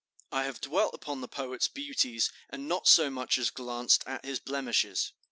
I 0.31 0.45
have 0.45 0.59
dwelt 0.59 0.95
upon 0.95 1.21
the 1.21 1.27
poet's 1.27 1.67
beauties 1.67 2.31
and 2.49 2.67
not 2.67 2.87
so 2.87 3.11
much 3.11 3.37
as 3.37 3.51
glanced 3.51 4.03
at 4.07 4.25
his 4.25 4.39
blemishes. 4.39 5.13